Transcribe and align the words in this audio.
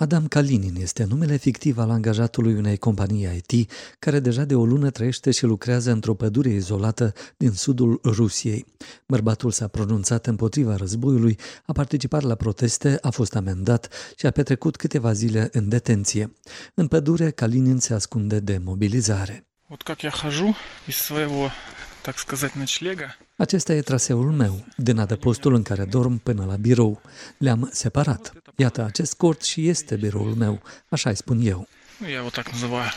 Adam 0.00 0.27
Kalinin 0.27 0.75
este 0.79 1.03
numele 1.03 1.35
fictiv 1.35 1.77
al 1.77 1.89
angajatului 1.89 2.53
unei 2.53 2.77
companii 2.77 3.43
IT 3.47 3.71
care 3.99 4.19
deja 4.19 4.43
de 4.43 4.55
o 4.55 4.65
lună 4.65 4.89
trăiește 4.89 5.31
și 5.31 5.45
lucrează 5.45 5.91
într-o 5.91 6.13
pădure 6.13 6.49
izolată 6.49 7.13
din 7.37 7.51
sudul 7.51 7.99
Rusiei. 8.03 8.65
Bărbatul 9.07 9.51
s-a 9.51 9.67
pronunțat 9.67 10.27
împotriva 10.27 10.75
războiului, 10.75 11.37
a 11.65 11.71
participat 11.71 12.21
la 12.21 12.35
proteste, 12.35 12.97
a 13.01 13.09
fost 13.09 13.35
amendat 13.35 13.89
și 14.17 14.25
a 14.25 14.31
petrecut 14.31 14.75
câteva 14.75 15.13
zile 15.13 15.49
în 15.51 15.69
detenție. 15.69 16.31
În 16.73 16.87
pădure, 16.87 17.29
Kalinin 17.29 17.77
se 17.79 17.93
ascunde 17.93 18.39
de 18.39 18.61
mobilizare. 18.63 19.45
Вот 19.71 19.83
как 19.83 20.01
я 20.01 20.11
хожу 20.11 20.53
из 20.87 20.97
своего, 20.97 21.49
так 22.02 22.18
сказать, 22.18 22.54
ночлега. 22.54 23.16
Acesta 23.36 23.72
e 23.72 23.80
traseul 23.80 24.32
meu, 24.32 24.64
din 24.76 24.98
adăpostul 24.98 25.54
în 25.54 25.62
care 25.62 25.84
dorm 25.84 26.16
până 26.16 26.44
la 26.44 26.56
birou. 26.56 27.00
Le-am 27.38 27.68
separat. 27.72 28.32
Iată, 28.56 28.84
acest 28.84 29.14
cort 29.14 29.42
și 29.42 29.68
este 29.68 29.96
biroul 29.96 30.34
meu, 30.34 30.62
așa 30.88 31.10
îi 31.10 31.16
spun 31.16 31.40
eu. 31.40 31.68
Ну, 32.00 32.08
я 32.08 32.20
его 32.20 32.30
так 32.30 32.50
называю. 32.52 32.90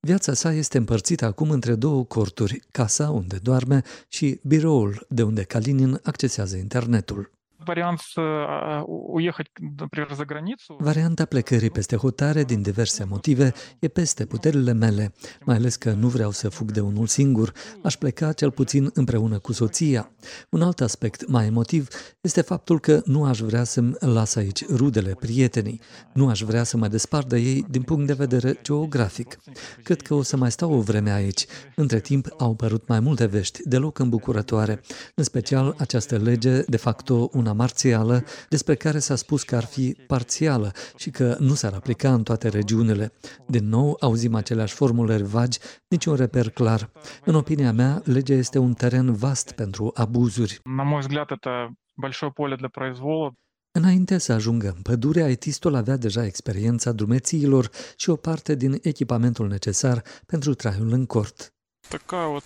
Viața 0.00 0.34
sa 0.34 0.52
este 0.52 0.78
împărțită 0.78 1.24
acum 1.24 1.50
între 1.50 1.74
două 1.74 2.04
corturi, 2.04 2.62
casa 2.70 3.10
unde 3.10 3.36
doarme 3.42 3.82
și 4.08 4.40
biroul 4.42 5.06
de 5.08 5.22
unde 5.22 5.42
Kalinin 5.42 6.00
accesează 6.02 6.56
internetul. 6.56 7.30
Вариант 7.66 8.00
с, 8.00 8.14
а, 8.18 8.82
у- 8.86 9.14
уехать, 9.14 9.46
например, 9.78 10.14
за 10.14 10.24
границу. 10.24 10.76
Varianta 10.78 11.24
plecării 11.24 11.70
peste 11.70 11.96
hotare, 11.96 12.44
din 12.44 12.62
diverse 12.62 13.04
motive, 13.04 13.52
e 13.78 13.88
peste 13.88 14.24
puterile 14.26 14.72
mele, 14.72 15.12
mai 15.44 15.56
ales 15.56 15.76
că 15.76 15.92
nu 15.92 16.08
vreau 16.08 16.30
să 16.30 16.48
fug 16.48 16.70
de 16.70 16.80
unul 16.80 17.06
singur, 17.06 17.52
aș 17.82 17.96
pleca 17.96 18.32
cel 18.32 18.50
puțin 18.50 18.90
împreună 18.94 19.38
cu 19.38 19.52
soția. 19.52 20.10
Un 20.50 20.62
alt 20.62 20.80
aspect 20.80 21.26
mai 21.26 21.46
emotiv 21.46 21.88
este 22.20 22.40
faptul 22.40 22.80
că 22.80 23.02
nu 23.04 23.24
aș 23.24 23.38
vrea 23.40 23.64
să-mi 23.64 23.94
las 23.98 24.36
aici 24.36 24.66
rudele, 24.68 25.14
prietenii, 25.20 25.80
nu 26.12 26.28
aș 26.28 26.40
vrea 26.42 26.62
să 26.62 26.76
mă 26.76 26.88
despart 26.88 27.28
de 27.28 27.38
ei 27.38 27.64
din 27.70 27.82
punct 27.82 28.06
de 28.06 28.12
vedere 28.12 28.58
geografic. 28.62 29.38
Cred 29.82 30.02
că 30.02 30.14
o 30.14 30.22
să 30.22 30.36
mai 30.36 30.50
stau 30.50 30.72
o 30.72 30.80
vreme 30.80 31.10
aici. 31.10 31.46
Între 31.76 32.00
timp 32.00 32.26
au 32.38 32.50
apărut 32.50 32.88
mai 32.88 33.00
multe 33.00 33.26
vești, 33.26 33.68
deloc 33.68 33.98
îmbucurătoare, 33.98 34.80
în 35.14 35.24
special 35.24 35.74
această 35.78 36.16
lege, 36.16 36.62
de 36.62 36.76
facto 36.76 37.30
una 37.32 37.47
marțială, 37.52 38.24
despre 38.48 38.74
care 38.74 38.98
s-a 38.98 39.16
spus 39.16 39.42
că 39.42 39.56
ar 39.56 39.64
fi 39.64 39.96
parțială 40.06 40.72
și 40.96 41.10
că 41.10 41.36
nu 41.38 41.54
s-ar 41.54 41.72
aplica 41.72 42.12
în 42.12 42.22
toate 42.22 42.48
regiunile. 42.48 43.12
Din 43.46 43.68
nou 43.68 43.96
auzim 44.00 44.34
aceleași 44.34 44.74
formulări 44.74 45.22
vagi, 45.22 45.58
niciun 45.88 46.14
reper 46.14 46.50
clar. 46.50 46.90
În 47.24 47.34
opinia 47.34 47.72
mea, 47.72 48.02
legea 48.04 48.34
este 48.34 48.58
un 48.58 48.72
teren 48.72 49.14
vast 49.14 49.52
pentru 49.52 49.90
abuzuri. 49.94 50.60
На 50.64 50.82
мой 50.82 51.00
взгляд, 51.00 51.30
это 51.30 51.68
большое 51.94 52.30
поле 52.30 52.56
для 52.56 52.68
произвола. 52.68 53.32
Înainte 53.76 54.18
să 54.18 54.32
ajungă 54.32 54.72
în 54.76 54.82
pădure, 54.82 55.22
aitistul 55.22 55.74
avea 55.74 55.96
deja 55.96 56.24
experiența 56.24 56.92
drumețiilor 56.92 57.70
și 57.96 58.10
o 58.10 58.16
parte 58.16 58.54
din 58.54 58.78
echipamentul 58.82 59.48
necesar 59.48 60.02
pentru 60.26 60.54
traiul 60.54 60.92
în 60.92 61.06
cort. 61.06 61.54
Такая 61.88 62.26
вот 62.26 62.44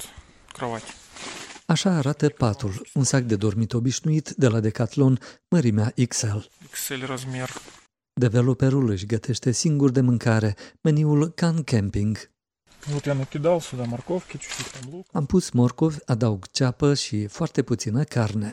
кровать. 0.53 0.85
Așa 1.67 1.91
arată 1.91 2.29
patul, 2.29 2.87
un 2.95 3.05
sac 3.05 3.23
de 3.23 3.37
dormit 3.37 3.73
obișnuit 3.73 4.29
de 4.29 4.49
la 4.49 4.61
Decathlon, 4.61 5.19
mărimea 5.49 5.93
XL. 6.09 6.39
XL 6.71 7.05
размер. 7.05 7.51
Developerul 8.13 8.91
își 8.91 9.07
gătește 9.07 9.51
singur 9.51 9.91
de 9.91 10.01
mâncare, 10.01 10.57
meniul 10.81 11.31
Can 11.31 11.63
Camping. 11.63 12.31
Вот 12.87 13.07
я 13.07 13.15
накидал 13.15 13.61
сюда 13.61 13.85
морковки, 13.87 14.39
чуть-чуть 14.39 14.73
там 14.73 14.91
лук. 14.93 15.07
Am 15.13 15.27
pus 15.27 15.51
morcovi, 15.51 15.97
adaug 16.07 16.51
ceapă 16.51 16.95
și 16.95 17.27
foarte 17.27 17.63
puțină 17.63 18.05
carne. 18.05 18.53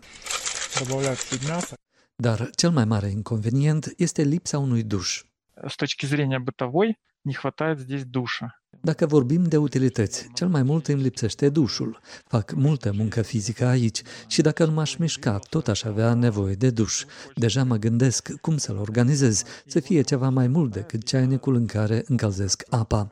Добавляю 0.80 1.16
чуть 1.30 1.48
мяса. 1.48 1.76
Dar 2.16 2.50
cel 2.56 2.72
mai 2.72 2.86
mare 2.86 3.10
inconvenient 3.10 3.94
este 3.98 4.22
lipsa 4.24 4.58
unui 4.58 4.84
duș. 4.84 5.24
С 5.68 5.76
точки 5.76 6.06
зрения 6.06 6.40
бытовой 6.40 6.98
не 7.24 7.34
хватает 7.34 7.80
здесь 7.80 8.06
душа. 8.06 8.48
Dacă 8.83 9.07
vorbim 9.07 9.43
de 9.43 9.57
utilități, 9.57 10.29
cel 10.35 10.49
mai 10.49 10.63
mult 10.63 10.89
îmi 10.89 11.03
lipsește 11.03 11.49
dușul. 11.49 12.01
Fac 12.27 12.53
multă 12.53 12.93
muncă 12.97 13.23
fizică 13.23 13.67
aici 13.67 14.03
și 14.27 14.43
dacă 14.43 14.65
nu 14.65 14.73
m-aș 14.73 14.97
mișca, 14.97 15.39
tot 15.39 15.69
aș 15.69 15.83
avea 15.83 16.15
nevoie 16.15 16.55
de 16.55 16.71
duș. 16.71 17.05
Deja 17.35 17.65
mă 17.65 17.77
gândesc 17.77 18.29
cum 18.41 18.57
să-l 18.57 18.77
organizez, 18.77 19.45
să 19.67 19.81
fie 19.81 20.01
ceva 20.01 20.29
mai 20.29 20.47
mult 20.47 20.73
decât 20.73 21.05
ceainicul 21.05 21.55
în 21.55 21.67
care 21.67 22.03
încălzesc 22.07 22.63
apa. 22.69 23.11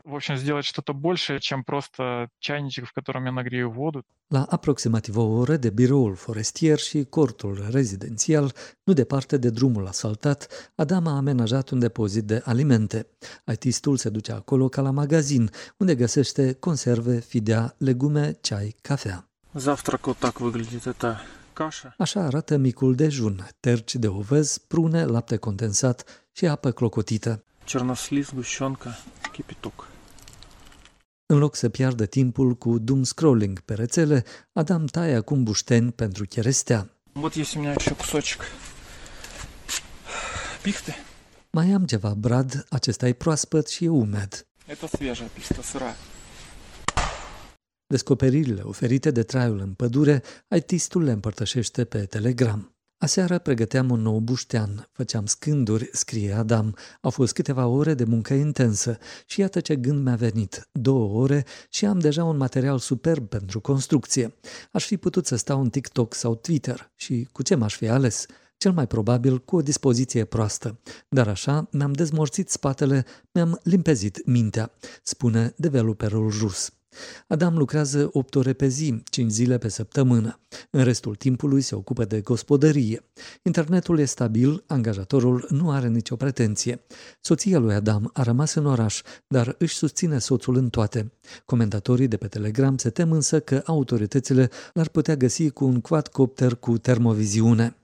La 4.29 4.43
aproximativ 4.49 5.17
o 5.17 5.23
oră 5.23 5.57
de 5.57 5.71
biroul 5.71 6.15
forestier 6.15 6.79
și 6.79 7.05
cortul 7.05 7.67
rezidențial, 7.71 8.53
nu 8.85 8.93
departe 8.93 9.37
de 9.37 9.51
drumul 9.51 9.87
asfaltat, 9.87 10.71
Adam 10.75 11.07
a 11.07 11.17
amenajat 11.17 11.71
un 11.71 11.79
depozit 11.79 12.25
de 12.25 12.43
alimente. 12.45 13.07
Artistul 13.45 13.97
se 13.97 14.09
duce 14.09 14.33
acolo 14.33 14.69
ca 14.69 14.83
la 14.83 14.91
magazin, 14.91 15.51
unde 15.78 15.96
găsește 15.96 16.54
conserve, 16.54 17.20
fidea, 17.20 17.76
legume, 17.78 18.38
ceai, 18.42 18.76
cafea. 18.82 19.28
Завтрак 19.54 20.06
вот 20.06 20.18
так 20.18 20.40
выглядит. 20.40 20.86
Это 20.86 21.18
каша. 21.54 21.96
Așa 21.98 22.24
arată 22.24 22.58
micul 22.58 22.96
dejun, 22.96 23.48
terci 23.60 23.96
de 23.96 24.08
ovăz, 24.08 24.58
prune, 24.58 25.06
lapte 25.06 25.38
condensat 25.38 26.28
și 26.32 26.48
apă 26.48 26.72
clocotită. 26.72 27.44
Чернослив, 27.64 28.28
сгущенка, 28.28 28.98
кипяток. 29.32 29.88
În 31.26 31.38
loc 31.38 31.56
să 31.56 31.70
piardă 31.70 32.06
timpul 32.06 32.54
cu 32.54 32.78
doom 32.80 33.04
scrolling 33.04 33.60
pe 33.60 33.74
rețele, 33.74 34.24
Adam 34.54 34.86
taie 34.86 35.16
acum 35.16 35.44
bușteni 35.44 35.92
pentru 35.92 36.26
cherestea. 36.26 36.90
Вот 37.14 37.36
есть 37.36 37.56
у 37.56 37.60
меня 37.60 37.74
еще 37.74 37.94
кусочек 37.96 38.42
пихты. 40.64 40.94
Mai 41.52 41.72
am 41.72 41.86
ceva 41.86 42.14
brad, 42.14 42.66
acesta 42.70 43.08
e 43.08 43.14
proaspăt 43.14 43.68
și 43.68 43.86
e 43.86 43.90
umed. 43.90 44.47
Это 44.68 44.88
свежая 44.88 45.30
пихта, 45.36 45.62
сырая. 45.62 45.96
Descoperirile 47.90 48.62
oferite 48.62 49.12
de 49.12 49.24
traiul 49.24 49.60
în 49.60 49.74
pădure, 49.74 50.24
artistul 50.48 51.04
le 51.04 51.12
împărtășește 51.12 51.86
pe 51.86 52.06
Telegram. 52.06 52.76
Aseară 52.98 53.40
pregăteam 53.40 53.90
un 53.90 54.02
nou 54.02 54.20
buștean, 54.20 54.90
făceam 54.92 55.26
scânduri, 55.26 55.90
scrie 55.92 56.34
Adam. 56.34 56.76
Au 57.02 57.10
fost 57.10 57.34
câteva 57.34 57.68
ore 57.68 57.94
de 57.94 58.04
muncă 58.04 58.34
intensă 58.34 58.98
și 59.26 59.40
iată 59.40 59.60
ce 59.60 59.76
gând 59.76 60.04
mi-a 60.04 60.16
venit. 60.16 60.70
Două 60.72 61.22
ore 61.22 61.46
și 61.70 61.86
am 61.86 62.00
deja 62.00 62.24
un 62.24 62.38
material 62.38 62.80
superb 62.80 63.28
pentru 63.28 63.60
construcție. 63.60 64.36
Aș 64.72 64.86
fi 64.86 64.98
putut 64.98 65.26
să 65.26 65.36
stau 65.36 65.62
în 65.62 65.70
TikTok 65.70 66.14
sau 66.14 66.36
Twitter 66.36 66.92
și 66.96 67.28
cu 67.32 67.42
ce 67.44 67.56
m-aș 67.56 67.76
fi 67.76 67.88
ales? 67.88 68.26
Cel 68.59 68.73
mai 68.73 68.87
probabil 68.87 69.39
cu 69.39 69.57
o 69.57 69.63
dispoziție 69.63 70.25
proastă. 70.25 70.79
Dar 71.09 71.29
așa 71.29 71.69
mi-am 71.73 71.93
dezmorțit 71.93 72.49
spatele, 72.49 73.05
mi-am 73.33 73.61
limpezit 73.63 74.27
mintea, 74.27 74.71
spune 75.03 75.55
developerul 75.57 76.31
rus. 76.31 76.73
Adam 77.27 77.57
lucrează 77.57 78.09
8 78.13 78.35
ore 78.35 78.53
pe 78.53 78.67
zi, 78.67 79.03
5 79.11 79.31
zile 79.31 79.59
pe 79.59 79.69
săptămână. 79.69 80.41
În 80.71 80.85
restul 80.85 81.15
timpului 81.15 81.61
se 81.61 81.75
ocupă 81.75 82.05
de 82.05 82.21
gospodărie. 82.21 83.05
Internetul 83.43 83.99
e 83.99 84.05
stabil, 84.05 84.65
angajatorul 84.67 85.47
nu 85.51 85.71
are 85.71 85.89
nicio 85.89 86.17
pretenție. 86.17 86.81
Soția 87.21 87.59
lui 87.59 87.75
Adam 87.75 88.11
a 88.13 88.23
rămas 88.23 88.55
în 88.55 88.67
oraș, 88.67 89.01
dar 89.27 89.55
își 89.59 89.75
susține 89.75 90.19
soțul 90.19 90.57
în 90.57 90.69
toate. 90.69 91.13
Comentatorii 91.45 92.09
de 92.09 92.17
pe 92.17 92.27
Telegram 92.27 92.77
se 92.77 92.91
tem 92.91 93.13
însă 93.13 93.41
că 93.41 93.63
autoritățile 93.65 94.51
l-ar 94.73 94.89
putea 94.89 95.17
găsi 95.17 95.51
cu 95.51 95.65
un 95.65 95.81
quadcopter 95.81 96.55
cu 96.55 96.79
termoviziune. 96.79 97.77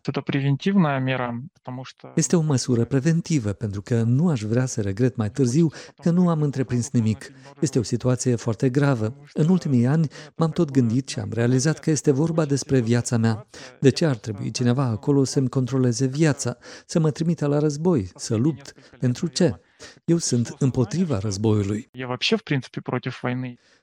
Este 2.14 2.36
o 2.36 2.40
măsură 2.40 2.84
preventivă, 2.84 3.52
pentru 3.52 3.82
că 3.82 4.02
nu 4.02 4.28
aș 4.28 4.42
vrea 4.42 4.66
să 4.66 4.80
regret 4.80 5.16
mai 5.16 5.30
târziu 5.30 5.68
că 6.02 6.10
nu 6.10 6.28
am 6.28 6.42
întreprins 6.42 6.90
nimic. 6.90 7.30
Este 7.60 7.78
o 7.78 7.82
situație 7.82 8.34
foarte 8.34 8.68
gravă 8.68 9.03
grozavă. 9.08 9.28
În 9.32 9.48
ultimii 9.48 9.86
ani 9.86 10.08
m-am 10.36 10.50
tot 10.50 10.70
gândit 10.70 11.08
și 11.08 11.18
am 11.18 11.28
realizat 11.32 11.78
că 11.78 11.90
este 11.90 12.10
vorba 12.10 12.44
despre 12.44 12.80
viața 12.80 13.16
mea. 13.16 13.46
De 13.80 13.90
ce 13.90 14.04
ar 14.04 14.16
trebui 14.16 14.50
cineva 14.50 14.84
acolo 14.84 15.24
să-mi 15.24 15.48
controleze 15.48 16.06
viața, 16.06 16.56
să 16.86 16.98
mă 16.98 17.10
trimită 17.10 17.46
la 17.46 17.58
război, 17.58 18.10
să 18.14 18.34
lupt? 18.34 18.72
Pentru 19.00 19.26
ce? 19.26 19.60
Eu 20.04 20.16
sunt 20.16 20.54
împotriva 20.58 21.18
războiului. 21.18 21.88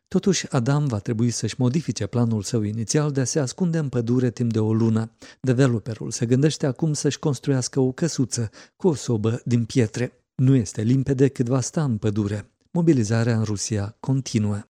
Totuși, 0.07 0.51
Adam 0.51 0.85
va 0.85 0.99
trebui 0.99 1.29
să-și 1.29 1.55
modifice 1.57 2.05
planul 2.05 2.41
său 2.41 2.61
inițial 2.61 3.11
de 3.11 3.19
a 3.19 3.23
se 3.23 3.39
ascunde 3.39 3.77
în 3.77 3.89
pădure 3.89 4.31
timp 4.31 4.51
de 4.51 4.59
o 4.59 4.73
lună. 4.73 5.11
Developerul 5.41 6.11
se 6.11 6.25
gândește 6.25 6.65
acum 6.65 6.93
să-și 6.93 7.19
construiască 7.19 7.79
o 7.79 7.91
căsuță 7.91 8.49
cu 8.75 8.87
o 8.87 8.93
sobă 8.93 9.41
din 9.45 9.65
pietre. 9.65 10.11
Nu 10.35 10.55
este 10.55 10.81
limpede 10.81 11.27
cât 11.27 11.47
va 11.47 11.61
sta 11.61 11.83
în 11.83 11.97
pădure. 11.97 12.51
Mobilizarea 12.71 13.37
în 13.37 13.43
Rusia 13.43 13.95
continuă. 13.99 14.61